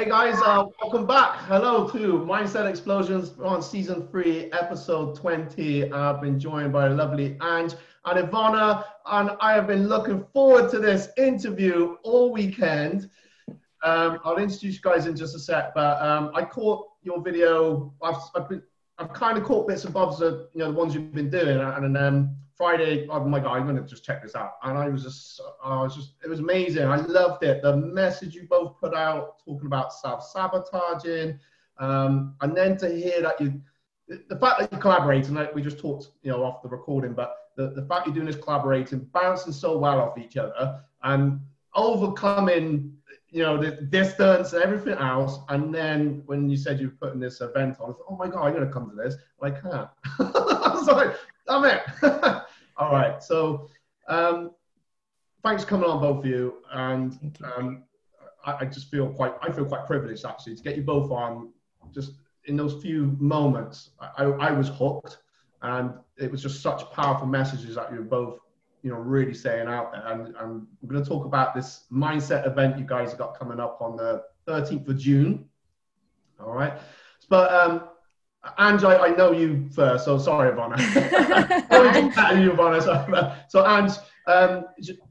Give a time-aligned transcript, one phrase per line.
[0.00, 1.40] Hey guys, uh, welcome back.
[1.40, 5.92] Hello to Mindset Explosions on season three, episode 20.
[5.92, 7.74] I've been joined by lovely Ange
[8.06, 13.10] and Ivana, and I have been looking forward to this interview all weekend.
[13.84, 17.92] Um, I'll introduce you guys in just a sec, but um, I caught your video.
[18.02, 18.62] I've, I've, been,
[18.96, 21.60] I've kind of caught bits and bobs of you know the ones you've been doing,
[21.60, 25.02] and um, Friday, oh my god, I'm gonna just check this out, and I was
[25.02, 26.86] just, I was just, it was amazing.
[26.86, 27.62] I loved it.
[27.62, 31.38] The message you both put out, talking about self sabotaging,
[31.78, 33.62] um, and then to hear that you,
[34.08, 37.14] the fact that you collaborate, and like we just talked, you know, off the recording,
[37.14, 41.40] but the, the fact you're doing this collaborating, bouncing so well off each other, and
[41.74, 42.94] overcoming
[43.32, 45.38] you know, the distance and everything else.
[45.48, 48.28] And then when you said you were putting this event on, I thought, oh my
[48.28, 49.14] God, I'm going to come to this.
[49.40, 49.88] I can't.
[50.18, 52.42] I was like, damn it.
[52.80, 53.22] All right.
[53.22, 53.68] So
[54.08, 54.52] um,
[55.44, 56.62] thanks for coming on, both of you.
[56.72, 57.84] And um,
[58.44, 61.52] I, I, just feel quite, I feel quite privileged actually to get you both on
[61.92, 62.12] just
[62.46, 63.90] in those few moments.
[64.00, 65.18] I, I was hooked
[65.60, 68.38] and it was just such powerful messages that you were both
[68.82, 70.06] you know, really saying out there.
[70.06, 73.60] And, and we're going to talk about this mindset event you guys have got coming
[73.60, 75.44] up on the 13th of June.
[76.42, 76.72] All right.
[77.28, 77.89] But, um,
[78.58, 80.78] Ange, I, I know you first, so sorry, Ivana.
[82.42, 82.82] you, Ivana.
[82.82, 83.92] So, so Ange,
[84.26, 84.64] um,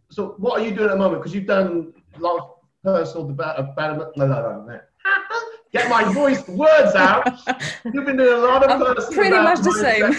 [0.09, 1.21] so what are you doing at the moment?
[1.21, 2.49] Because you've done a lot of
[2.83, 4.17] personal development.
[4.17, 4.80] No, no, no, no.
[5.71, 7.27] Get my voice words out.
[7.86, 10.16] You've been doing a lot of I'm personal pretty much the same.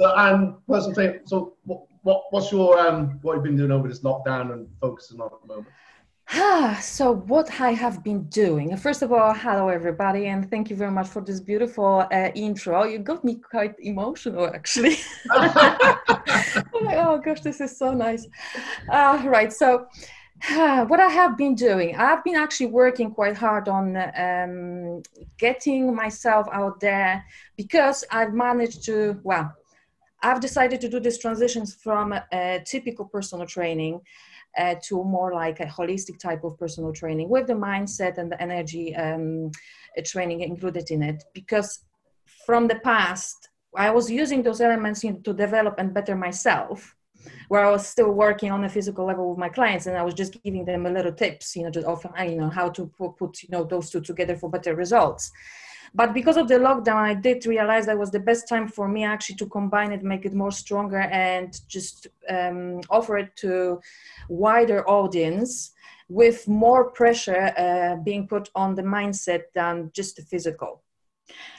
[0.00, 1.18] So, and personal.
[1.26, 5.20] So, what, what what's your um what you've been doing over this lockdown and focusing
[5.20, 5.68] on at the moment?
[6.80, 8.76] So what I have been doing.
[8.76, 12.84] First of all, hello everybody, and thank you very much for this beautiful uh, intro.
[12.84, 14.96] You got me quite emotional, actually.
[15.30, 18.26] oh gosh, this is so nice.
[18.88, 19.86] Uh, right, so
[20.88, 25.02] what I have been doing, I've been actually working quite hard on um,
[25.38, 27.24] getting myself out there
[27.56, 29.52] because I've managed to, well,
[30.22, 34.00] I've decided to do these transitions from a, a typical personal training
[34.58, 38.42] uh, to more like a holistic type of personal training with the mindset and the
[38.42, 39.50] energy um,
[40.04, 41.22] training included in it.
[41.34, 41.84] Because
[42.46, 46.96] from the past, I was using those elements you know, to develop and better myself,
[47.48, 50.14] where I was still working on a physical level with my clients, and I was
[50.14, 53.42] just giving them a little tips, you know, just of you know how to put
[53.42, 55.30] you know those two together for better results.
[55.94, 59.04] But because of the lockdown, I did realize that was the best time for me
[59.04, 63.80] actually to combine it, make it more stronger, and just um, offer it to
[64.28, 65.72] wider audience
[66.08, 70.82] with more pressure uh, being put on the mindset than just the physical.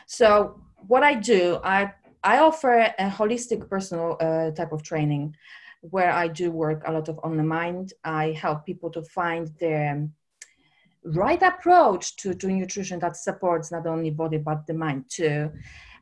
[0.08, 1.94] So what I do, I
[2.24, 5.36] I offer a holistic personal uh, type of training
[5.82, 7.94] where I do work a lot of on the mind.
[8.04, 10.08] I help people to find their
[11.04, 15.52] right approach to, to nutrition that supports not only body but the mind too.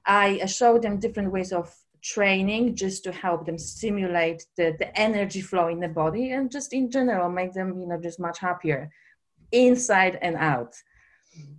[0.05, 5.41] I show them different ways of training just to help them stimulate the, the energy
[5.41, 8.89] flow in the body and just in general make them you know just much happier
[9.51, 10.75] inside and out.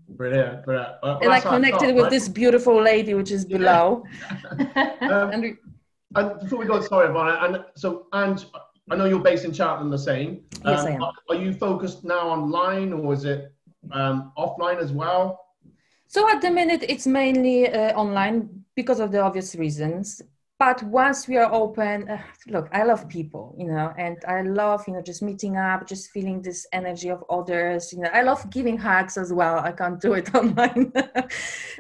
[0.09, 0.95] Brilliant, brilliant.
[1.03, 2.11] Well, and I connected thought, with right?
[2.11, 4.05] this beautiful lady which is below.
[4.21, 4.97] Yeah.
[5.01, 5.57] um, and, we,
[6.17, 8.45] and before we go, sorry, Ivana, and so and
[8.91, 10.43] I know you're based in Cheltenham the same.
[10.65, 11.03] Yes, um, I am.
[11.28, 13.53] Are you focused now online or is it
[13.93, 15.47] um, offline as well?
[16.09, 20.21] So at the minute, it's mainly uh, online because of the obvious reasons
[20.60, 24.84] but once we are open uh, look i love people you know and i love
[24.87, 28.10] you know just meeting up just feeling this energy of others you know.
[28.12, 30.93] I love giving hugs as well i can't do it online.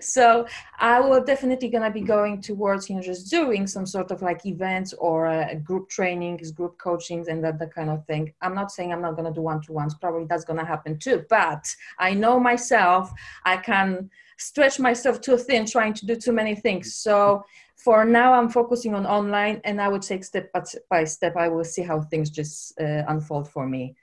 [0.00, 0.46] So
[0.78, 4.46] i will definitely gonna be going towards you know just doing some sort of like
[4.46, 8.32] events or uh, group trainings group coachings and that, that kind of thing.
[8.40, 11.64] I'm not saying i'm not gonna do one-to-ones probably that's gonna happen too but
[11.98, 13.12] i know myself
[13.44, 14.10] i can
[14.40, 16.94] stretch myself too thin trying to do too many things.
[16.94, 17.44] So
[17.84, 20.50] for now i'm focusing on online and i would take step
[20.90, 21.36] by step.
[21.36, 23.94] I will see how things just uh, unfold for me.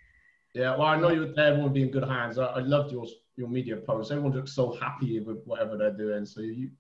[0.54, 2.38] Yeah well i know you everyone will be in good hands.
[2.38, 4.12] I, I loved your your media posts.
[4.12, 6.26] Everyone looks so happy with whatever they're doing.
[6.26, 6.72] So you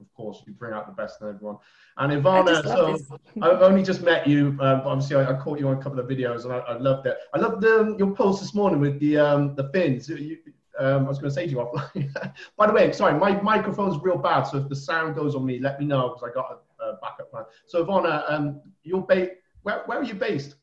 [0.00, 1.56] of course you bring out the best in everyone.
[1.98, 2.98] And ivana so
[3.42, 5.98] i've only just met you um, but obviously I, I, caught you on a couple
[5.98, 7.16] of videos and i, I loved it.
[7.34, 10.08] I loved the, your post this morning with the um, the fins.
[10.08, 10.38] You,
[10.78, 12.32] um, I was going to say to you offline.
[12.56, 15.58] By the way, sorry, my microphone's real bad, so if the sound goes on me,
[15.58, 17.44] let me know because I got a, a, backup plan.
[17.66, 19.32] So, Ivana, um, you're based.
[19.62, 20.56] Where, where are you based?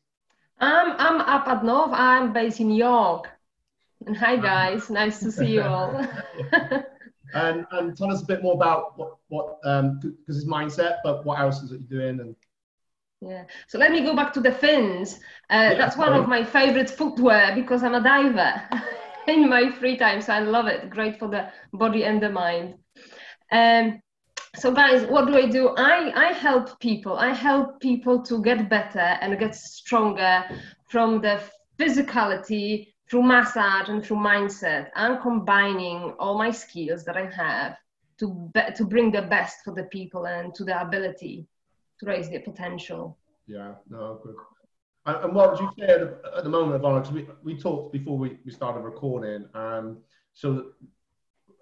[0.60, 1.90] Um, I'm up at North.
[1.92, 3.28] I'm based in York.
[4.06, 4.90] And hi, guys.
[4.90, 6.06] nice to see you all.
[7.34, 11.24] and and tell us a bit more about what what um because it's mindset, but
[11.24, 12.36] what else is it you're doing and.
[13.20, 13.44] Yeah.
[13.68, 15.14] So let me go back to the fins.
[15.48, 18.62] Uh, yeah, that's one of my favorite footwear because I'm a diver.
[19.26, 20.20] in my free time.
[20.20, 20.90] So I love it.
[20.90, 22.74] Great for the body and the mind.
[23.52, 24.00] Um,
[24.56, 25.74] so guys, what do I do?
[25.76, 27.16] I, I help people.
[27.16, 30.44] I help people to get better and get stronger
[30.88, 31.40] from the
[31.78, 34.88] physicality through massage and through mindset.
[34.94, 37.76] I'm combining all my skills that I have
[38.20, 41.46] to be, to bring the best for the people and to the ability
[42.00, 43.18] to raise their potential.
[43.46, 44.20] Yeah, no.
[45.06, 47.02] And, what would you say at the, at the moment, Ivana?
[47.02, 49.46] Because we, we talked before we, we started recording.
[49.54, 49.98] Um,
[50.32, 50.72] so,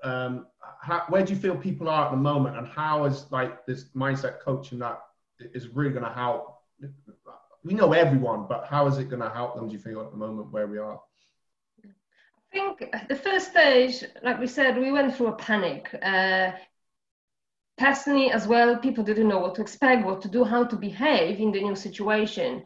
[0.04, 0.46] um,
[0.80, 3.86] how, where do you feel people are at the moment, and how is like this
[3.96, 5.00] mindset coaching that
[5.40, 6.58] is really going to help?
[7.64, 9.68] We know everyone, but how is it going to help them?
[9.68, 11.00] Do you feel at the moment where we are?
[11.84, 11.88] I
[12.52, 15.88] think the first stage, like we said, we went through a panic.
[16.02, 16.52] Uh,
[17.78, 21.40] personally, as well, people didn't know what to expect, what to do, how to behave
[21.40, 22.64] in the new situation.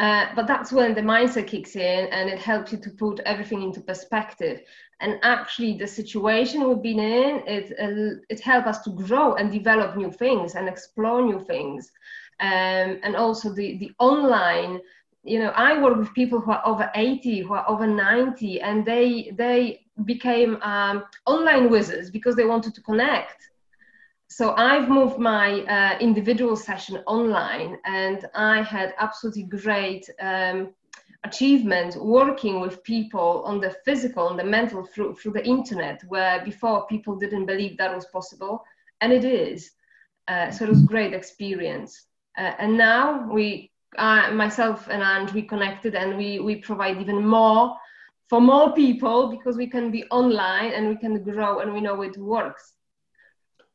[0.00, 3.62] Uh, but that's when the mindset kicks in and it helps you to put everything
[3.62, 4.62] into perspective.
[5.00, 9.52] And actually, the situation we've been in, it, uh, it helped us to grow and
[9.52, 11.92] develop new things and explore new things.
[12.40, 14.80] Um, and also the, the online
[15.22, 18.86] you know i work with people who are over 80 who are over 90 and
[18.86, 23.49] they they became um, online wizards because they wanted to connect
[24.30, 30.68] so i've moved my uh, individual session online and i had absolutely great um,
[31.24, 36.42] achievement working with people on the physical and the mental through, through the internet where
[36.44, 38.64] before people didn't believe that was possible
[39.00, 39.72] and it is.
[40.28, 42.06] Uh, so it was great experience.
[42.38, 47.76] Uh, and now we myself and and we connected and we we provide even more
[48.28, 52.00] for more people because we can be online and we can grow and we know
[52.02, 52.74] it works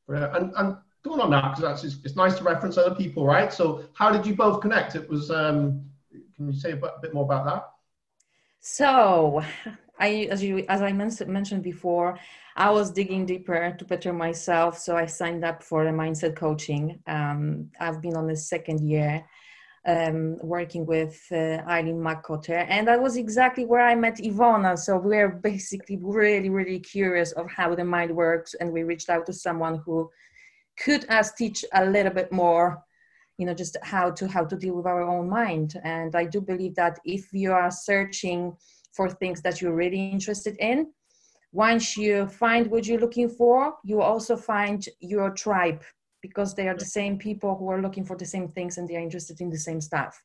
[0.07, 3.53] and, and going on that because it's, it's nice to reference other people right?
[3.53, 4.95] So how did you both connect?
[4.95, 5.83] It was um
[6.35, 7.69] can you say a bit more about that?
[8.59, 9.43] So
[9.99, 12.19] i as you as i mentioned before
[12.57, 16.99] i was digging deeper to better myself so i signed up for the mindset coaching.
[17.07, 19.25] Um, i've been on the second year
[19.85, 24.77] um, working with uh, Eileen McCotter, and that was exactly where I met Ivana.
[24.77, 29.09] So we are basically really, really curious of how the mind works, and we reached
[29.09, 30.09] out to someone who
[30.77, 32.83] could us teach a little bit more,
[33.37, 35.75] you know, just how to how to deal with our own mind.
[35.83, 38.55] And I do believe that if you are searching
[38.93, 40.87] for things that you're really interested in,
[41.51, 45.81] once you find what you're looking for, you also find your tribe
[46.27, 48.95] because they are the same people who are looking for the same things and they
[48.95, 50.23] are interested in the same stuff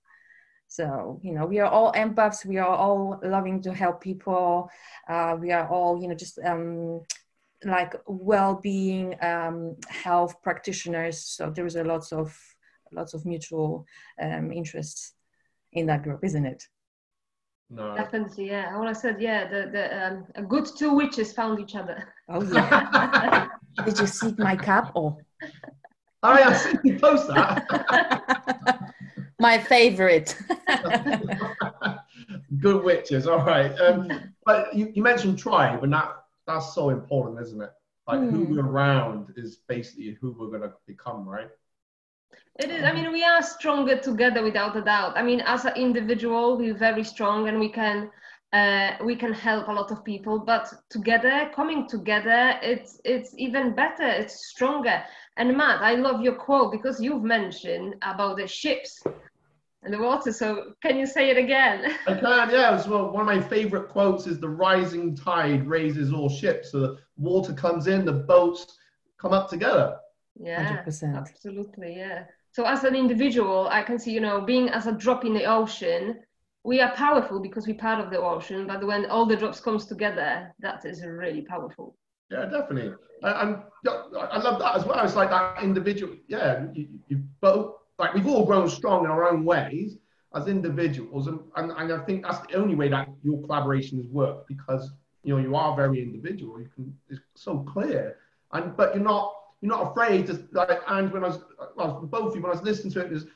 [0.68, 4.70] so you know we are all empaths we are all loving to help people
[5.08, 7.00] uh, we are all you know just um,
[7.64, 12.36] like well-being um, health practitioners so there is a lots of
[12.92, 13.84] lots of mutual
[14.22, 15.14] um, interests
[15.72, 16.62] in that group isn't it
[17.72, 17.94] no.
[17.94, 18.76] Definitely, yeah.
[18.76, 22.12] When I said, yeah, the, the um, a good two witches found each other.
[22.28, 23.46] Oh yeah.
[23.84, 24.90] Did you see my cap?
[24.96, 25.18] Oh.
[26.22, 28.94] Oh, yeah, I see you post that.
[29.38, 30.36] My favorite.
[32.58, 33.72] Good witches, all right.
[33.80, 34.10] Um,
[34.44, 36.12] but you, you, mentioned tribe, and that
[36.46, 37.70] that's so important, isn't it?
[38.06, 38.30] Like mm.
[38.30, 38.56] who hmm.
[38.56, 41.48] we're around is basically who we're gonna become, right?
[42.58, 42.84] It is.
[42.84, 45.16] I mean, we are stronger together, without a doubt.
[45.16, 48.10] I mean, as an individual, we're very strong, and we can
[48.52, 50.38] uh, we can help a lot of people.
[50.38, 54.06] But together, coming together, it's it's even better.
[54.06, 55.02] It's stronger.
[55.36, 59.02] And Matt, I love your quote because you've mentioned about the ships
[59.82, 60.32] and the water.
[60.32, 61.96] So can you say it again?
[62.06, 62.72] I can, yeah.
[62.72, 66.72] As well, one of my favorite quotes is the rising tide raises all ships.
[66.72, 68.76] So the water comes in, the boats
[69.18, 69.96] come up together.
[70.38, 71.16] Yeah, 100%.
[71.16, 71.96] absolutely.
[71.96, 72.24] Yeah.
[72.52, 75.44] So as an individual, I can see, you know, being as a drop in the
[75.44, 76.20] ocean,
[76.64, 78.66] we are powerful because we're part of the ocean.
[78.66, 81.96] But when all the drops comes together, that is really powerful.
[82.30, 82.94] Yeah, definitely.
[83.22, 85.04] And I love that as well.
[85.04, 86.14] It's like that individual.
[86.28, 89.98] Yeah, you, you both like we've all grown strong in our own ways
[90.34, 94.06] as individuals, and, and, and I think that's the only way that your collaboration has
[94.06, 94.92] worked because
[95.24, 96.60] you know you are very individual.
[96.60, 98.16] You can it's so clear,
[98.52, 100.80] and but you're not you're not afraid to like.
[100.88, 101.40] And when I was,
[101.76, 103.26] well, both of you when I was listening to it, is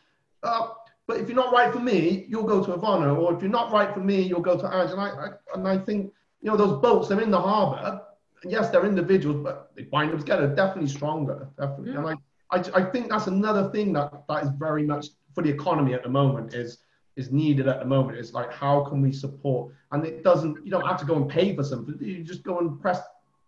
[0.44, 0.68] uh,
[1.06, 3.72] but if you're not right for me, you'll go to Ivana, or if you're not
[3.72, 4.92] right for me, you'll go to Ange.
[4.92, 8.00] And I, I and I think you know those boats they're in the harbour
[8.46, 10.46] yes, they're individuals, but they bind them together.
[10.54, 11.48] Definitely stronger.
[11.58, 11.92] Definitely.
[11.92, 12.10] Mm.
[12.10, 12.18] And
[12.50, 15.94] I, I, I think that's another thing that, that is very much for the economy
[15.94, 16.78] at the moment is
[17.16, 18.18] is needed at the moment.
[18.18, 19.72] Is like how can we support?
[19.92, 20.64] And it doesn't.
[20.64, 21.96] You don't have to go and pay for something.
[22.00, 23.00] You just go and press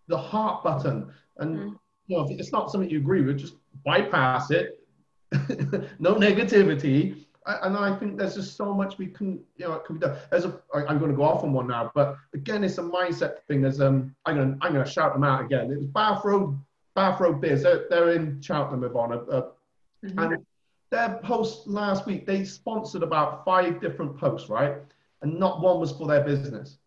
[0.08, 1.78] the heart button, and mm.
[2.06, 4.80] you know if it's not something you agree with, just bypass it.
[5.98, 10.00] no negativity, and I think there's just so much we can, you know, can be
[10.00, 10.16] done.
[10.32, 12.82] As a, I, I'm going to go off on one now, but again, it's a
[12.82, 13.64] mindset thing.
[13.64, 15.70] As um, I'm going, to, I'm going to shout them out again.
[15.70, 16.58] It was Bath Road,
[16.94, 17.62] Bath Road Beers.
[17.62, 19.42] They're, they're in Cheltenham, Ivana, uh,
[20.04, 20.18] mm-hmm.
[20.18, 20.46] and
[20.90, 24.76] their post last week, they sponsored about five different posts, right?
[25.22, 26.78] And not one was for their business.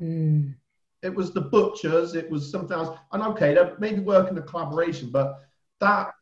[0.00, 0.54] Mm.
[1.02, 2.14] It was the butchers.
[2.14, 2.98] It was something else.
[3.12, 5.40] And okay, they maybe work in a collaboration, but
[5.80, 6.12] that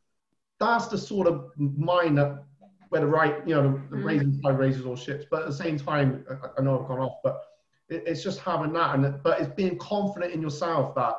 [0.61, 2.45] that's the sort of mind that
[2.89, 4.05] where the right, you know, the, the mm.
[4.05, 5.27] raisins by raises or ships.
[5.31, 7.43] But at the same time, I, I know I've gone off, but
[7.89, 11.15] it, it's just having that, and but it's being confident in yourself that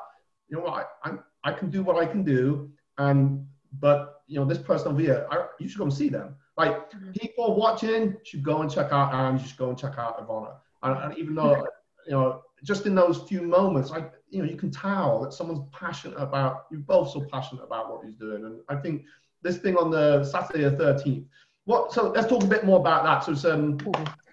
[0.49, 3.45] you know what I, I I can do what I can do, and
[3.79, 6.35] but you know this person over here, I, you should go and see them.
[6.57, 7.11] Like mm-hmm.
[7.11, 10.55] people watching should go and check out Anne, you should go and check out Ivana,
[10.83, 11.65] and, and even though
[12.05, 15.67] you know just in those few moments, like you know you can tell that someone's
[15.71, 16.65] passionate about.
[16.71, 19.05] You're both so passionate about what he's doing, and I think
[19.41, 21.25] this thing on the Saturday the 13th
[21.69, 21.93] what?
[21.93, 23.23] So let's talk a bit more about that.
[23.23, 23.77] So it's um,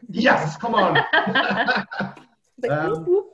[0.09, 0.97] yes, come on.
[2.71, 3.26] um,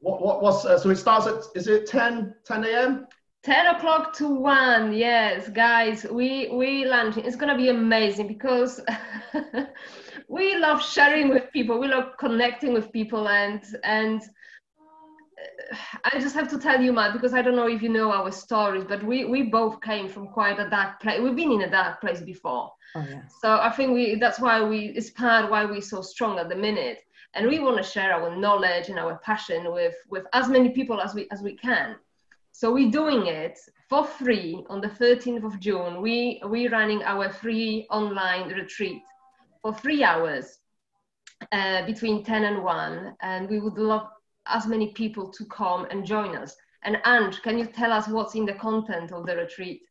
[0.00, 3.06] what, what what's uh, so it starts at is it 10 10 a.m.
[3.44, 8.80] 10 o'clock to 1 yes guys we we launch it's gonna be amazing because
[10.28, 14.22] we love sharing with people we love connecting with people and and
[16.04, 18.30] I just have to tell you, Matt, because I don't know if you know our
[18.30, 21.20] stories, but we, we both came from quite a dark place.
[21.20, 22.72] We've been in a dark place before.
[22.94, 23.22] Oh, yeah.
[23.40, 26.56] So I think we that's why we it's part why we're so strong at the
[26.56, 27.02] minute.
[27.34, 31.00] And we want to share our knowledge and our passion with, with as many people
[31.00, 31.96] as we as we can.
[32.52, 33.58] So we're doing it
[33.90, 36.00] for free on the 13th of June.
[36.00, 39.02] We we're running our free online retreat
[39.60, 40.58] for three hours
[41.52, 43.16] uh, between 10 and 1.
[43.20, 44.08] And we would love
[44.48, 46.56] as many people to come and join us.
[46.84, 49.82] And Ange, can you tell us what's in the content of the retreat?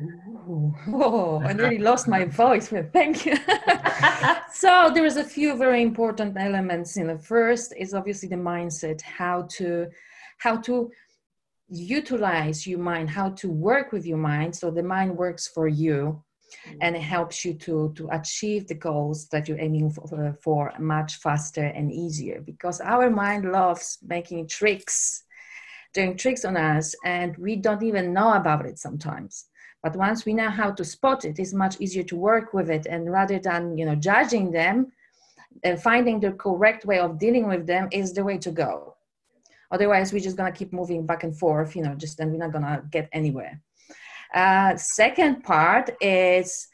[0.00, 2.72] Ooh, oh, I nearly lost my voice.
[2.92, 3.36] Thank you.
[4.52, 9.02] so there is a few very important elements in the first is obviously the mindset,
[9.02, 9.88] how to
[10.38, 10.90] how to
[11.68, 16.22] utilize your mind, how to work with your mind so the mind works for you
[16.80, 21.16] And it helps you to to achieve the goals that you're aiming for, for much
[21.16, 22.40] faster and easier.
[22.40, 25.24] Because our mind loves making tricks
[25.92, 29.46] doing tricks on us and we don't even know about it sometimes.
[29.82, 32.86] But once we know how to spot it it's much easier to work with it.
[32.86, 34.92] And rather than you know judging them
[35.64, 38.96] uh, finding the correct way of dealing with them is the way to go.
[39.72, 42.38] Otherwise we're just going to keep moving back and forth you know just and we're
[42.38, 43.60] not going to get anywhere
[44.34, 46.68] uh, second part is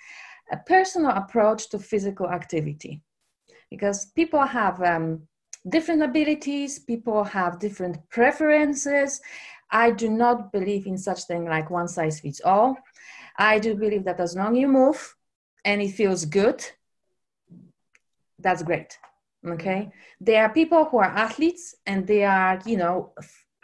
[0.52, 3.02] a personal approach to physical activity
[3.70, 5.22] because people have um,
[5.68, 9.20] different abilities, people have different preferences.
[9.70, 12.76] I do not believe in such thing like one size fits all.
[13.38, 15.16] I do believe that as long you move
[15.64, 16.64] and it feels good,
[18.38, 18.98] that's great.
[19.46, 19.90] Okay.
[20.20, 23.12] There are people who are athletes and they are, you know,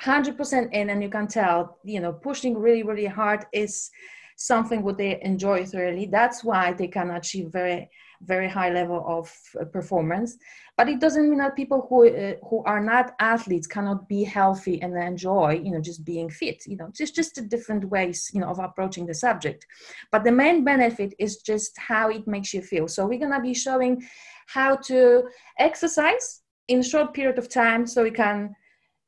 [0.02, 3.90] 100% in and you can tell you know pushing really really hard is
[4.36, 6.06] something what they enjoy thoroughly.
[6.06, 7.88] That's why they can achieve very
[8.24, 10.36] very high level of uh, performance.
[10.76, 14.80] But it doesn't mean that people who uh, who are not athletes cannot be healthy
[14.80, 18.48] and enjoy you know just being fit you know just just different ways you know
[18.48, 19.66] of approaching the subject.
[20.10, 22.88] But the main benefit is just how it makes you feel.
[22.88, 24.02] So we're going to be showing
[24.46, 25.24] how to
[25.58, 28.54] exercise in short period of time so we can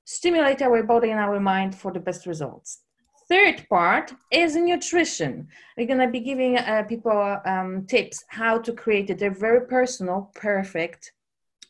[0.04, 2.80] stimulate our body and our mind for the best results.
[3.28, 5.48] Third part is nutrition.
[5.76, 10.30] We're going to be giving uh, people um, tips how to create a very personal,
[10.34, 11.12] perfect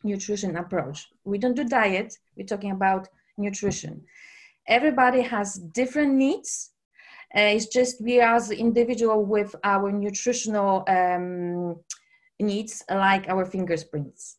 [0.02, 1.08] nutrition approach.
[1.24, 4.02] We don't do diet, we're talking about nutrition.
[4.66, 6.70] Everybody has different needs.
[7.36, 11.76] Uh, it's just we as individual with our nutritional um,
[12.40, 14.38] needs like our fingerprints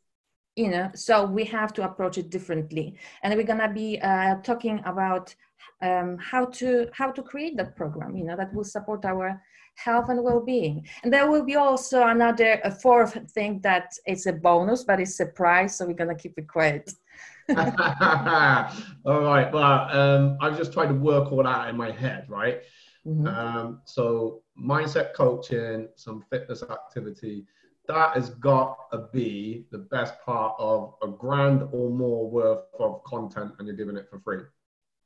[0.55, 2.95] you know so we have to approach it differently.
[3.23, 5.33] And we're gonna be uh, talking about
[5.81, 9.41] um, how to how to create that program you know that will support our
[9.77, 10.87] health and well-being.
[11.03, 15.19] And there will be also another a fourth thing that it's a bonus but it's
[15.19, 16.91] a prize so we're gonna keep it quiet.
[17.49, 22.61] All right well um, i'm just trying to work all that in my head right?
[23.05, 23.27] Mm-hmm.
[23.27, 27.45] um, so mindset coaching some fitness activity
[27.87, 33.03] that has got to be the best part of a grand or more worth of
[33.03, 34.41] content and you're giving it for free.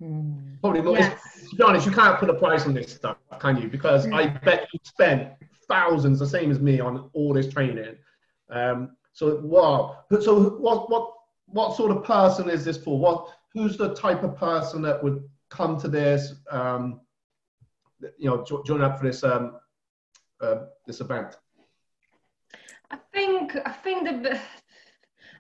[0.02, 0.60] Mm.
[0.62, 0.98] Probably more.
[0.98, 1.50] Yes.
[1.50, 3.68] To be honest, you can't put a price on this stuff, can you?
[3.68, 4.14] Because mm.
[4.14, 5.34] I bet you spent
[5.68, 7.96] thousands, the same as me, on all this training.
[8.50, 10.04] Um, so wow.
[10.22, 11.14] So what what
[11.48, 12.98] what sort of person is this for?
[12.98, 16.34] What who's the type of person that would come to this?
[16.50, 17.02] Um,
[18.18, 19.60] you know, join up for this um,
[20.42, 21.38] uh, this event.
[22.98, 24.40] Think I think the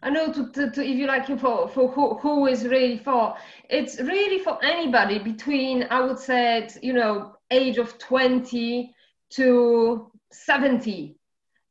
[0.01, 3.35] I know to, to, to, if you like for for who, who is really for
[3.69, 8.93] it's really for anybody between I would say you know age of 20
[9.31, 11.15] to 70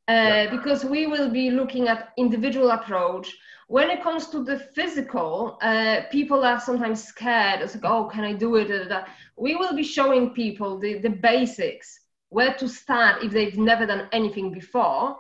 [0.09, 0.51] uh, yeah.
[0.51, 3.37] because we will be looking at individual approach.
[3.69, 7.63] When it comes to the physical uh, people are sometimes scared.
[7.63, 8.93] It's like oh can I do it?
[9.37, 14.09] We will be showing people the, the basics where to start if they've never done
[14.13, 15.17] anything before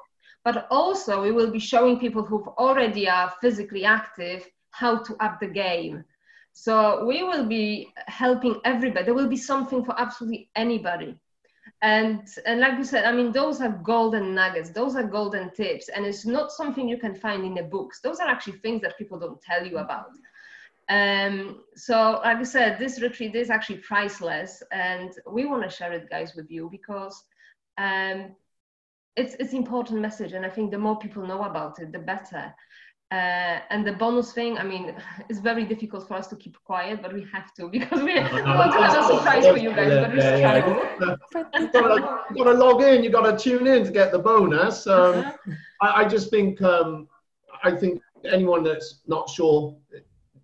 [0.48, 4.40] but also we will be showing people who already are physically active
[4.70, 6.02] how to up the game.
[6.54, 9.04] So we will be helping everybody.
[9.04, 11.16] There will be something for absolutely anybody.
[11.82, 14.70] And, and like you said, I mean, those are golden nuggets.
[14.70, 15.90] Those are golden tips.
[15.90, 18.00] And it's not something you can find in the books.
[18.00, 20.12] Those are actually things that people don't tell you about.
[20.88, 24.62] Um, so like I said, this retreat is actually priceless.
[24.72, 27.22] And we want to share it, guys, with you because
[27.76, 28.34] um,
[29.20, 32.54] it's it's important message and i think the more people know about it the better
[33.10, 34.94] uh, and the bonus thing, I mean,
[35.30, 38.42] it's very difficult for us to keep quiet, but we have to because we, we
[38.42, 39.94] want to have a surprise for you guys.
[39.94, 41.16] But we yeah, yeah.
[42.34, 44.86] You've got to log in, you've got to tune in to get the bonus.
[44.86, 45.32] Um,
[45.80, 47.08] I, I, just think, um,
[47.64, 49.74] I think anyone that's not sure,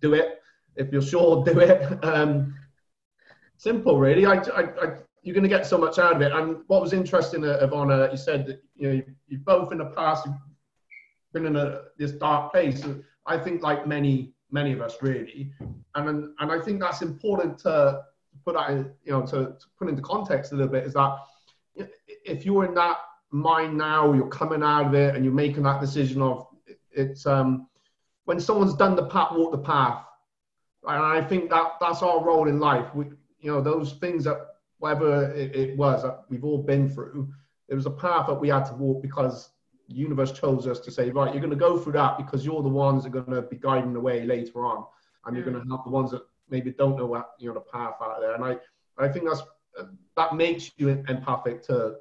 [0.01, 0.41] do it.
[0.75, 2.03] If you're sure, do it.
[2.03, 2.55] Um,
[3.57, 4.25] simple, really.
[4.25, 6.31] I, I, I you're going to get so much out of it.
[6.31, 9.85] And what was interesting, uh, Ivona, you said that you know you've both in the
[9.85, 10.37] past have
[11.33, 12.85] been in a, this dark place.
[13.25, 15.51] I think like many many of us really,
[15.95, 18.03] and and I think that's important to
[18.45, 21.17] put that in, you know to, to put into context a little bit is that
[22.23, 22.97] if you're in that
[23.31, 26.47] mind now, you're coming out of it, and you're making that decision of
[26.91, 27.67] it's um
[28.25, 30.05] when someone's done the path, walk the path,
[30.87, 32.93] and I think that that's our role in life.
[32.93, 33.05] We,
[33.39, 34.54] you know, those things that
[34.85, 37.27] whatever it, it was that we've all been through,
[37.69, 39.49] it was a path that we had to walk because
[39.89, 42.61] the universe chose us to say, right, you're going to go through that because you're
[42.61, 44.85] the ones that are going to be guiding the way later on,
[45.25, 45.51] and you're mm.
[45.51, 48.19] going to help the ones that maybe don't know what you know the path out
[48.19, 48.35] there.
[48.35, 48.57] And I,
[48.97, 49.41] I think that's
[50.15, 51.95] that makes you empathic to,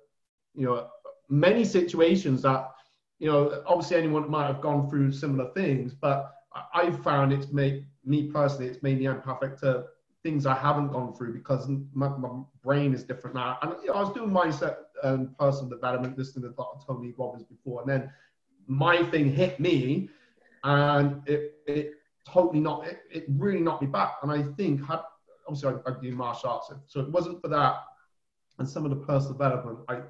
[0.55, 0.89] you know,
[1.29, 2.71] many situations that,
[3.19, 6.35] you know, obviously anyone might have gone through similar things, but
[6.73, 9.87] I found it's made me personally, it's made me empathic to
[10.25, 12.31] things I haven't gone through because my, my
[12.63, 13.59] brain is different now.
[13.63, 16.65] And you know, I was doing mindset and personal development, listening to.
[16.87, 18.11] Tony Robbins before, and then
[18.67, 20.09] my thing hit me,
[20.65, 21.93] and it it
[22.27, 24.17] totally not it, it really knocked me back.
[24.23, 25.01] And I think had
[25.47, 27.77] obviously I, I do martial arts, so it wasn't for that
[28.59, 30.01] and some of the personal development, I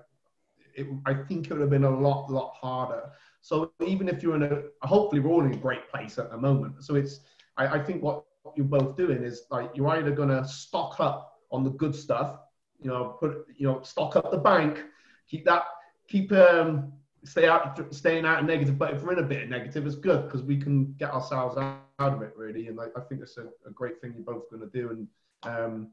[0.77, 3.11] it, I think it would have been a lot lot harder.
[3.40, 6.37] So even if you're in a hopefully we're all in a great place at the
[6.37, 6.83] moment.
[6.85, 7.20] So it's
[7.57, 11.40] I, I think what you're both doing is like you're either going to stock up
[11.50, 12.38] on the good stuff,
[12.80, 14.83] you know, put you know, stock up the bank,
[15.28, 15.64] keep that,
[16.09, 16.92] keep um,
[17.24, 18.78] stay out, staying out of negative.
[18.78, 21.57] But if we're in a bit of negative, it's good because we can get ourselves
[21.57, 22.66] out, of it really.
[22.68, 24.90] And I, I think it's a, a, great thing you're both going to do.
[24.90, 25.09] And
[25.44, 25.90] um,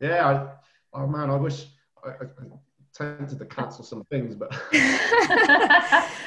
[0.00, 0.28] yeah,
[0.94, 1.66] I, oh man, I wish
[2.04, 2.26] I, I,
[2.94, 4.50] tempted to cancel some things, but.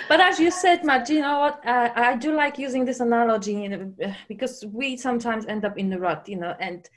[0.09, 1.65] but as you said, Matt, you know what?
[1.65, 3.93] Uh, I do like using this analogy you know,
[4.27, 6.89] because we sometimes end up in the rut, you know, and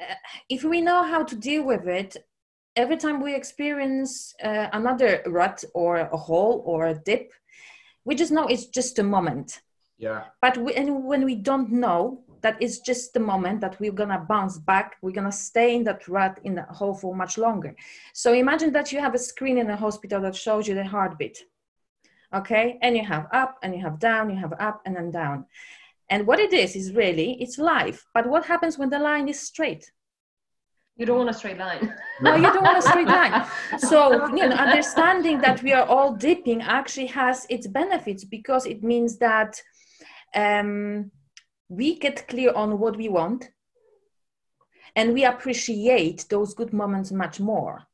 [0.00, 0.14] uh,
[0.48, 2.16] if we know how to deal with it,
[2.76, 7.32] every time we experience uh, another rut or a hole or a dip,
[8.04, 9.60] we just know it's just a moment.
[9.98, 10.24] Yeah.
[10.40, 14.24] But we, and when we don't know, that it's just the moment that we're gonna
[14.28, 14.96] bounce back.
[15.02, 17.74] We're gonna stay in that rut in the hole for much longer.
[18.12, 21.44] So imagine that you have a screen in a hospital that shows you the heartbeat
[22.34, 22.78] okay?
[22.82, 25.46] And you have up and you have down you have up and then down.
[26.10, 28.06] And what it is is really it's life.
[28.14, 29.90] But what happens when the line is straight?
[30.96, 31.94] You don't want a straight line.
[32.20, 33.46] no, you don't want a straight line.
[33.78, 38.82] So, you know, understanding that we are all dipping actually has its benefits because it
[38.82, 39.62] means that
[40.34, 41.12] um,
[41.68, 43.50] we get clear on what we want
[44.96, 47.86] and we appreciate those good moments much more.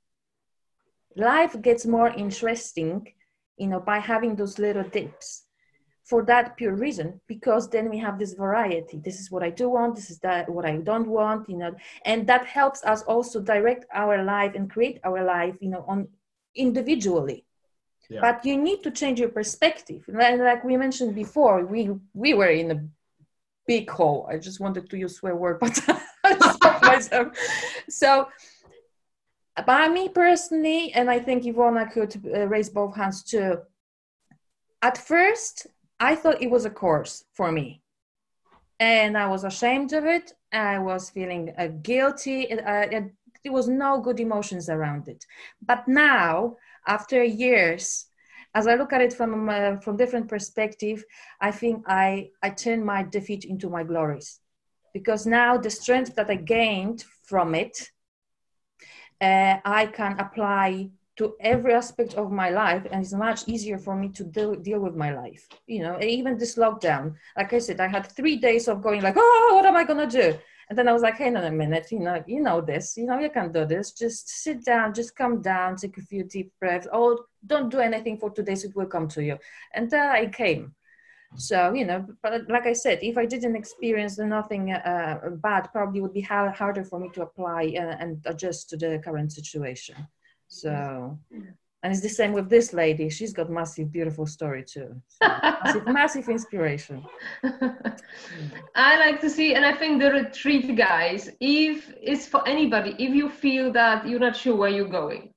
[1.17, 3.13] Life gets more interesting
[3.57, 5.45] you know by having those little dips
[6.05, 8.99] for that pure reason because then we have this variety.
[8.99, 11.75] This is what i do want this is that what i don't want you know
[12.05, 16.09] and that helps us also direct our life and create our life you know on
[16.55, 17.45] individually.
[18.11, 18.21] Yeah.
[18.21, 20.03] but you need to change your perspective.
[20.09, 21.81] And like we mentioned before we
[22.13, 22.79] we were in a
[23.67, 24.27] big hole.
[24.31, 25.81] I just wanted to use swear word, but
[26.83, 27.29] myself.
[27.89, 28.29] So,
[29.67, 33.59] by me personally, and I think Ivona could uh, raise both hands too.
[34.83, 35.67] At first,
[36.01, 37.83] I thought it was a course for me,
[38.81, 40.33] and I was ashamed of it.
[40.53, 42.43] I was feeling uh, guilty.
[42.43, 45.25] It, uh, it, there was no good emotions around it.
[45.65, 48.07] But now, after years,
[48.55, 51.05] as I look at it from uh, from different perspective,
[51.41, 54.41] I think I I turn my defeat into my glories,
[54.93, 57.91] because now the strength that I gained from it,
[59.21, 63.95] uh, I can apply to every aspect of my life and it's much easier for
[63.95, 65.47] me to deal, deal with my life.
[65.67, 69.15] You know even this lockdown like i said i had three days of going like
[69.17, 71.51] oh what am i going to do and then i was like hang on a
[71.51, 73.93] minute you know you know this you know you can do this.
[73.93, 76.89] Just sit down just come down take a few deep breaths.
[76.93, 79.39] Oh don't do anything for two days it will come to you.
[79.75, 80.75] And then i came.
[81.37, 86.01] So you know but like i said if i didn't experience nothing uh, bad probably
[86.01, 89.97] would be harder for me to apply uh, and adjust to the current situation.
[90.49, 91.19] So,
[91.85, 93.11] and it's the same with this lady.
[93.11, 95.03] She's got massive, beautiful story too.
[95.21, 97.05] So, massive, massive inspiration.
[98.75, 103.15] I like to see, and I think the retreat guys, if it's for anybody, if
[103.15, 105.35] you feel that you're not sure where you're going,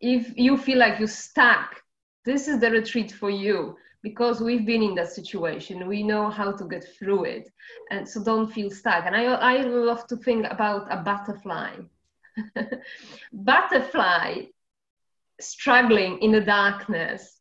[0.00, 1.82] if you feel like you're stuck,
[2.24, 6.50] this is the retreat for you because we've been in that situation we know how
[6.50, 7.50] to get through it
[7.90, 11.72] and so don't feel stuck and i, I love to think about a butterfly
[13.32, 14.44] butterfly
[15.40, 17.40] struggling in the darkness,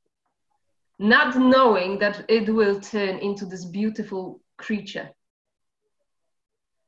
[0.98, 5.10] not knowing that it will turn into this beautiful creature.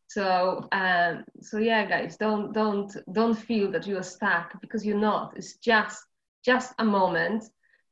[0.08, 4.98] So, um, so yeah, guys, don't don't don't feel that you are stuck because you're
[4.98, 5.38] not.
[5.38, 6.04] It's just
[6.44, 7.46] just a moment,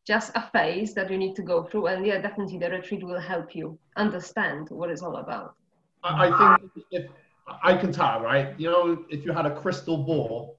[0.06, 3.22] just a phase that you need to go through, and yeah, definitely the retreat will
[3.22, 5.56] help you understand what it's all about.
[6.04, 7.06] I, I think if
[7.64, 8.54] I can tell, right?
[8.60, 10.59] You know, if you had a crystal ball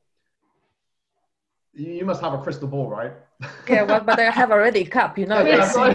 [1.73, 3.13] you must have a crystal ball, right?
[3.69, 5.45] yeah, well, but I have already a cup, you know.
[5.45, 5.95] Yes, we have,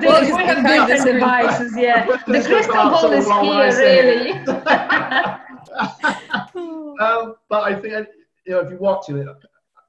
[0.00, 2.06] this, we have different devices, yeah.
[2.26, 3.26] The crystal ball is
[3.78, 4.30] here, really.
[7.00, 8.06] um, but I think,
[8.46, 9.26] you know, if you're watching it,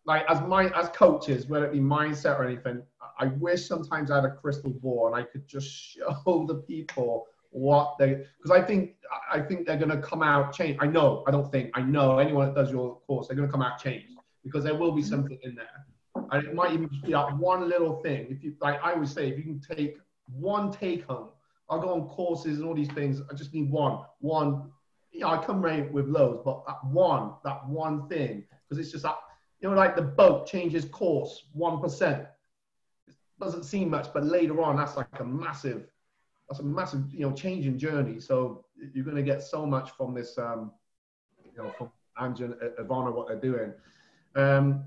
[0.05, 2.81] like as my as coaches, whether it be mindset or anything,
[3.19, 7.27] I wish sometimes I had a crystal ball and I could just show the people
[7.51, 8.95] what they because I think
[9.31, 10.77] I think they're gonna come out change.
[10.81, 13.61] I know, I don't think, I know anyone that does your course, they're gonna come
[13.61, 14.10] out changed
[14.43, 15.85] because there will be something in there.
[16.31, 18.27] And it might even just be that one little thing.
[18.29, 19.97] If you like, I always say, if you can take
[20.33, 21.29] one take home,
[21.69, 23.21] I'll go on courses and all these things.
[23.31, 24.71] I just need one, one.
[25.11, 28.91] You know, I come right with loads, but that one, that one thing, because it's
[28.91, 29.17] just that,
[29.59, 32.25] you know, like the boat changes course one percent.
[33.39, 35.87] Doesn't seem much, but later on, that's like a massive,
[36.47, 38.19] that's a massive, you know, change in journey.
[38.19, 40.71] So you're going to get so much from this, um,
[41.43, 43.73] you know, from Angela and Ivana, what they're doing.
[44.35, 44.85] Um,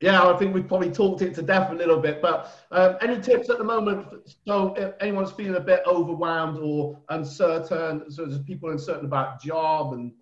[0.00, 3.20] yeah, I think we've probably talked it to death a little bit, but um, any
[3.20, 4.06] tips at the moment?
[4.46, 9.92] So if anyone's feeling a bit overwhelmed or uncertain, so there's people uncertain about job
[9.92, 10.12] and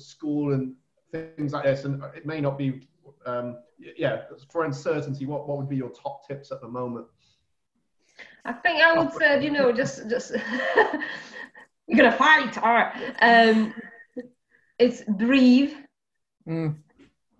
[0.00, 0.74] school and
[1.10, 2.86] things like this, and it may not be,
[3.26, 7.06] um, yeah, for uncertainty, what, what would be your top tips at the moment?
[8.44, 10.30] I think I would say, you know, just, just,
[11.88, 12.94] you're gonna fight, all right.
[13.20, 13.74] Um,
[14.78, 15.72] it's breathe.
[16.48, 16.76] Mm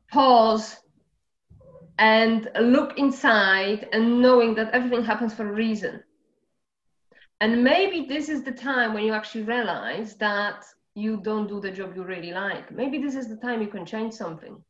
[0.09, 0.77] pause
[1.99, 6.03] and look inside and knowing that everything happens for a reason.
[7.41, 10.65] And maybe this is the time when you actually realize that
[10.95, 12.71] you don't do the job you really like.
[12.71, 14.63] Maybe this is the time you can change something.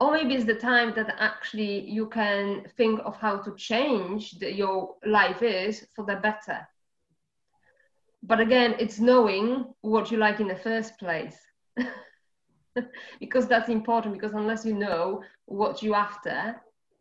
[0.00, 4.52] Or maybe it's the time that actually you can think of how to change the,
[4.52, 6.66] your life is for the better.
[8.24, 11.38] But again, it's knowing what you like in the first place.
[13.20, 16.56] because that's important because unless you know what you're after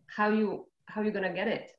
[0.07, 1.71] how you how you're gonna get it?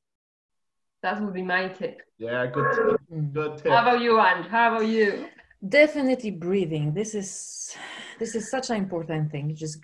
[1.02, 2.02] That would be my tip.
[2.18, 3.00] Yeah good tip.
[3.12, 3.32] Mm.
[3.32, 3.72] good tip.
[3.72, 5.26] How about you and how about you?
[5.68, 6.94] Definitely breathing.
[6.94, 7.76] This is
[8.18, 9.54] this is such an important thing.
[9.54, 9.78] Just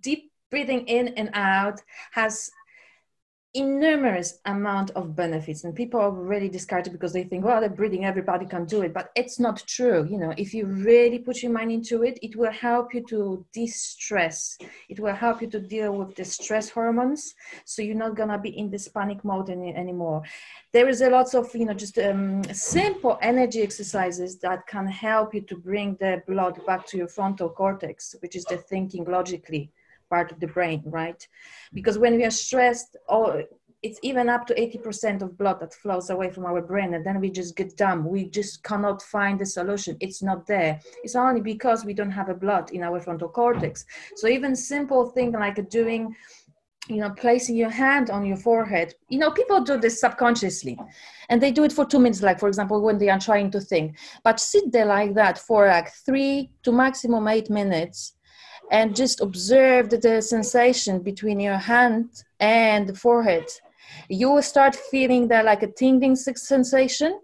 [0.00, 1.80] deep breathing in and out
[2.12, 2.50] has
[3.54, 8.04] enormous amount of benefits and people are really discarded because they think well they're breathing
[8.04, 10.34] everybody can do it but it's not true you know.
[10.36, 14.58] If you really put your mind into it it will help you to de-stress.
[14.88, 18.58] It will help you to deal with the stress hormones so you're not gonna be
[18.58, 20.22] in this panic mode any, anymore.
[20.72, 25.32] There is a lot of you know just um, simple energy exercises that can help
[25.32, 29.70] you to bring the blood back to your frontal cortex which is the thinking logically
[30.14, 31.20] part of the brain, right?
[31.20, 31.74] Mm-hmm.
[31.78, 33.42] Because when we are stressed, oh,
[33.86, 37.20] it's even up to 80% of blood that flows away from our brain, and then
[37.20, 37.98] we just get dumb.
[38.16, 39.92] We just cannot find the solution.
[40.00, 40.80] It's not there.
[41.04, 43.84] It's only because we don't have a blood in our frontal cortex.
[44.16, 46.02] So even simple thing like doing
[46.88, 50.76] you know placing your hand on your forehead you know people do this subconsciously
[51.30, 53.60] and they do it for two minutes like for example when they are trying to
[53.70, 58.16] think but sit there like that for like three to maximum eight minutes
[58.70, 63.46] and just observe the, sensation between your hand and the forehead
[64.08, 67.20] you will start feeling that like a tingling sensation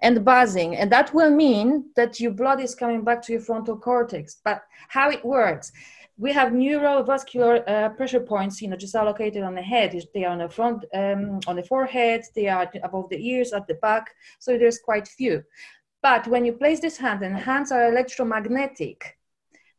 [0.00, 3.76] and buzzing and that will mean that your blood is coming back to your frontal
[3.76, 5.72] cortex but how it works
[6.18, 9.96] we have neurovascular uh, pressure points, you know, just allocated on the head.
[10.12, 12.24] They are on the front, um, on the forehead.
[12.34, 14.10] They are above the ears, at the back.
[14.40, 15.44] So there's quite few.
[16.02, 19.17] But when you place this hand, and hands are electromagnetic,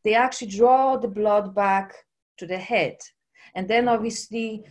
[0.04, 1.94] they actually draw the blood back
[2.38, 2.96] to the head.
[3.54, 4.64] And then obviously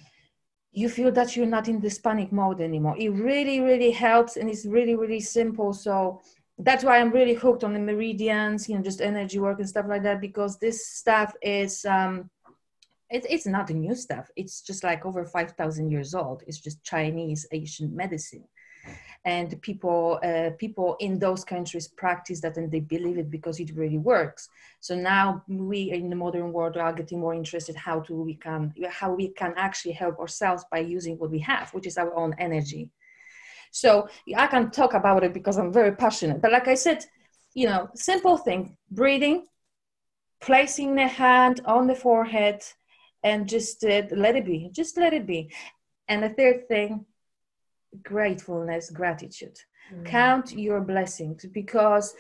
[0.72, 2.96] you feel that you're not in this panic mode anymore.
[2.98, 5.74] It really, really helps and it's really, really simple.
[5.74, 6.22] So
[6.58, 9.86] that's why I'm really hooked on the meridians, you know, just energy work and stuff
[9.88, 12.30] like that, because this stuff is, um,
[13.10, 14.30] it, it's not a new stuff.
[14.36, 16.44] It's just like over 5,000 years old.
[16.46, 18.44] It's just Chinese ancient medicine.
[19.25, 23.75] And people, uh, people in those countries practice that and they believe it because it
[23.75, 24.47] really works.
[24.79, 28.73] So now we in the modern world are getting more interested how to we can
[28.89, 32.34] how we can actually help ourselves by using what we have, which is our own
[32.39, 32.89] energy
[33.71, 36.41] so I can talk about it because I'm very passionate.
[36.41, 37.05] But like I said,
[37.53, 39.45] you know, simple thing breathing,
[40.41, 42.63] placing the hand on the forehead,
[43.23, 44.69] and just uh, let it be.
[44.71, 45.51] Just let it be.
[46.08, 47.05] And the third thing,
[48.04, 49.58] gratefulness, gratitude.
[49.93, 50.06] Mm.
[50.06, 52.13] Count your blessings because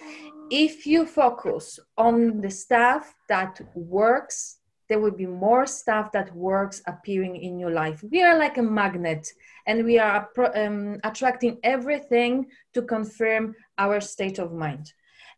[0.49, 6.81] if you focus on the stuff that works, there will be more stuff that works
[6.87, 8.03] appearing in your life.
[8.11, 9.27] We are like a magnet
[9.67, 14.91] and we are um, attracting everything to confirm our state of mind.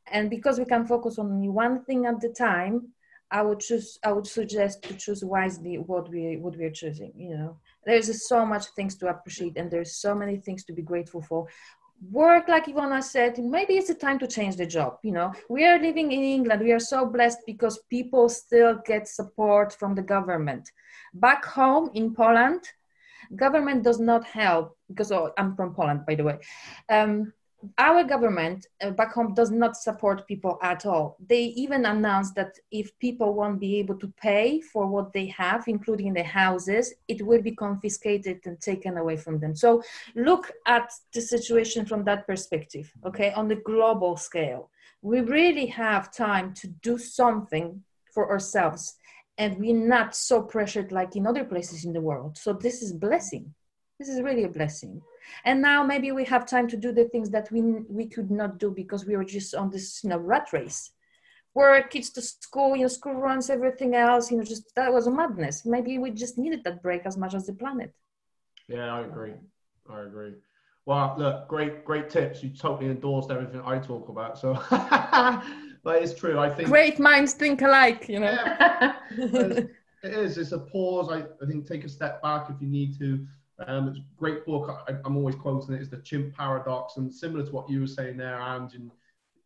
[0.09, 2.93] And because we can focus on one thing at the time,
[3.29, 3.97] I would choose.
[4.03, 7.13] I would suggest to choose wisely what we what we are choosing.
[7.15, 10.81] You know, there's so much things to appreciate, and there's so many things to be
[10.81, 11.47] grateful for.
[12.09, 15.33] Work like ivana said maybe it's a time to change the job you know?
[15.49, 16.63] We are living in england.
[16.63, 20.71] We are so blessed because people still get support from the government.
[21.13, 22.61] Back home in poland
[23.35, 26.39] government does not help because oh, i'm from poland by the way.
[26.89, 27.33] Um,
[27.77, 31.17] our government uh, back home does not support people at all.
[31.27, 35.67] They even announced that if people won't be able to pay for what they have,
[35.67, 39.55] including the houses, it will be confiscated and taken away from them.
[39.55, 39.83] So
[40.15, 44.69] look at the situation from that perspective, okay, on the global scale.
[45.01, 48.95] We really have time to do something for ourselves
[49.37, 52.37] and we're not so pressured like in other places in the world.
[52.37, 53.53] So this is blessing.
[54.01, 54.99] This is really a blessing.
[55.45, 58.57] And now maybe we have time to do the things that we we could not
[58.57, 60.89] do because we were just on this you know rat race.
[61.53, 65.05] Work kids to school you know school runs everything else you know just that was
[65.05, 65.67] a madness.
[65.67, 67.93] Maybe we just needed that break as much as the planet.
[68.67, 69.35] Yeah i agree.
[69.87, 70.33] I agree.
[70.87, 72.41] Well look great great tips.
[72.41, 74.53] You totally endorsed everything i talk about so
[75.83, 76.39] but it's true.
[76.39, 78.31] I think great minds think alike you know.
[78.31, 78.95] Yeah.
[80.07, 80.39] it is.
[80.39, 81.09] It's a pause.
[81.11, 83.27] I, I think take a step back if you need to
[83.67, 84.83] um, it's a great book.
[84.87, 85.77] I, am always quoting it.
[85.77, 85.81] it.
[85.81, 88.71] Is the chimp paradox, and similar to what you were saying there, and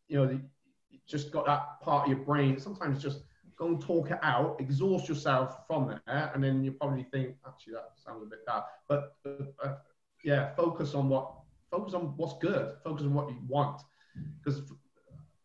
[0.08, 0.42] you know, the,
[1.08, 2.60] just got that part of your brain.
[2.60, 3.24] Sometimes just
[3.58, 7.74] go and talk it out, exhaust yourself from there, and then you probably think, actually,
[7.74, 8.64] that sounds a bit bad.
[8.88, 9.76] But uh, uh,
[10.24, 11.32] yeah, focus on what
[11.72, 12.76] focus on what's good.
[12.84, 13.82] Focus on what you want,
[14.44, 14.62] because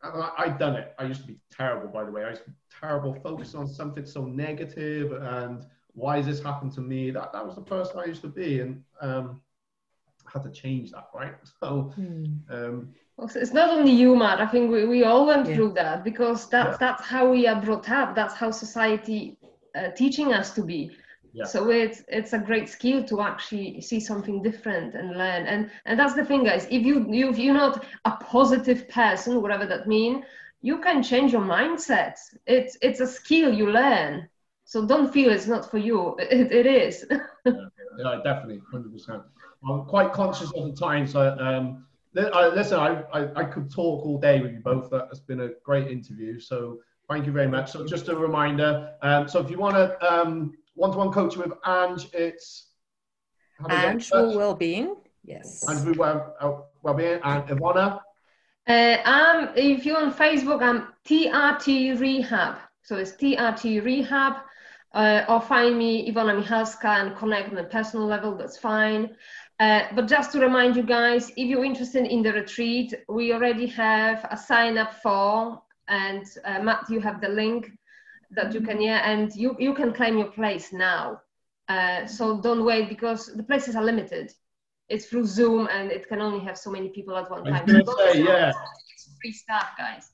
[0.03, 0.95] I've done it.
[0.99, 2.25] I used to be terrible, by the way.
[2.25, 3.15] I used to be terrible.
[3.23, 7.11] Focus on something so negative and why has this happened to me?
[7.11, 9.41] That that was the person I used to be, and um,
[10.27, 11.35] I had to change that, right?
[11.61, 11.93] So.
[11.95, 12.25] Hmm.
[12.51, 12.95] Um,
[13.35, 14.41] it's not only you, Matt.
[14.41, 15.55] I think we, we all went yeah.
[15.55, 16.89] through that because that's yeah.
[16.89, 18.15] that's how we are brought up.
[18.15, 19.37] That's how society
[19.75, 20.91] uh, teaching us to be.
[21.33, 21.45] Yeah.
[21.45, 25.47] So it's it's a great skill to actually see something different and learn.
[25.47, 26.67] And and that's the thing, guys.
[26.71, 30.25] If you, you if you're not a positive person, whatever that mean,
[30.63, 32.19] you can change your mindset.
[32.47, 34.29] It's it's a skill you learn.
[34.71, 36.17] So don't feel it's not for you.
[36.21, 37.05] It, it is.
[37.11, 37.53] yeah,
[37.99, 39.21] yeah, definitely, hundred percent.
[39.69, 44.21] I'm quite conscious of the time, so um, listen, I, I, I could talk all
[44.21, 44.89] day with you both.
[44.91, 46.39] That has been a great interview.
[46.39, 46.79] So
[47.09, 47.73] thank you very much.
[47.73, 48.93] So just a reminder.
[49.03, 52.69] Um, so if you want to um, one-to-one coaching with Ange, it's
[53.69, 54.95] Ange Wellbeing.
[55.25, 55.69] Yes.
[55.69, 56.53] Ange well, uh,
[56.85, 58.01] Wellbeing and Ivana.
[58.69, 62.59] Uh, um, if you're on Facebook, I'm TRT Rehab.
[62.83, 64.35] So it's TRT Rehab
[64.93, 69.17] uh, or find me Ivana Michalska and connect on a personal level, that's fine.
[69.59, 73.67] Uh, but just to remind you guys, if you're interested in the retreat, we already
[73.67, 77.71] have a sign up for, and uh, Matt, you have the link
[78.31, 81.21] that you can, yeah, and you, you can claim your place now.
[81.69, 84.33] Uh, so don't wait because the places are limited.
[84.89, 87.69] It's through Zoom and it can only have so many people at one time.
[87.69, 88.53] So say, yeah.
[88.93, 90.11] It's free stuff, guys.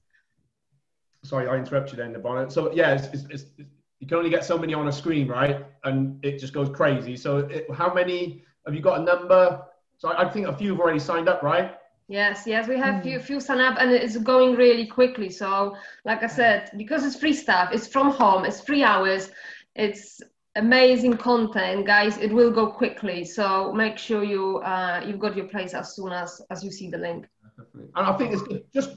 [1.24, 2.52] Sorry, I interrupted you then, Bonnet.
[2.52, 5.64] So yeah, it's, it's, it's you can only get so many on a screen, right?
[5.84, 7.16] And it just goes crazy.
[7.16, 9.62] So, it, how many Have you got a number?
[9.98, 11.76] So I think a few have already signed up, right?
[12.08, 15.28] Yes, yes, we have few few sign up and it's going really quickly.
[15.28, 19.30] So, like I said, because it's free stuff, it's from home, it's three hours,
[19.74, 20.20] it's
[20.54, 22.16] amazing content, guys.
[22.18, 23.24] It will go quickly.
[23.24, 26.90] So make sure you uh, you've got your place as soon as as you see
[26.90, 27.26] the link.
[27.56, 27.90] Definitely.
[27.96, 28.64] And I think it's good.
[28.72, 28.90] just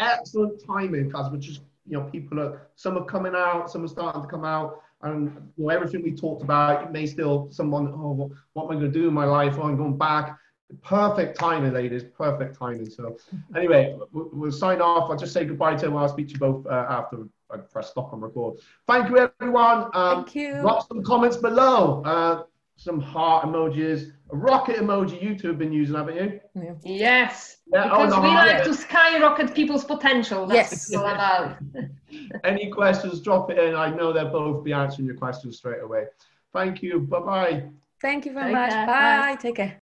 [0.00, 3.88] excellent timing because we're just you know people are some are coming out, some are
[3.88, 4.82] starting to come out.
[5.02, 8.70] And you know everything we talked about, it may still someone, oh, what, what am
[8.70, 9.56] I going to do in my life?
[9.58, 10.38] Oh, I'm going back
[10.82, 12.04] perfect timing, ladies.
[12.04, 12.88] Perfect timing.
[12.90, 13.16] So,
[13.54, 15.10] anyway, we'll, we'll sign off.
[15.10, 15.96] I'll just say goodbye to you.
[15.96, 18.58] I'll speak to you both uh, after I press stop and record.
[18.86, 19.90] Thank you, everyone.
[19.94, 20.60] Um, Thank you.
[20.60, 22.02] Drop some comments below.
[22.04, 22.42] Uh,
[22.76, 25.20] some heart emojis, a rocket emoji.
[25.22, 26.40] you two have been using, haven't you?
[26.54, 26.72] Yeah.
[26.84, 27.56] Yes.
[27.72, 30.46] Yeah, oh, because oh, no, we like to skyrocket people's potential.
[30.46, 30.94] That's yes.
[30.94, 31.56] all about.
[32.44, 33.20] Any questions?
[33.20, 33.74] Drop it in.
[33.74, 36.04] I know they'll both be answering your questions straight away.
[36.52, 37.00] Thank you.
[37.00, 37.64] Bye bye.
[38.00, 38.70] Thank you very Take much.
[38.70, 38.86] Care.
[38.86, 39.18] Bye.
[39.20, 39.36] Bye.
[39.36, 39.80] Take care.